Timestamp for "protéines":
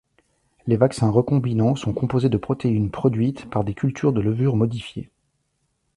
2.39-2.89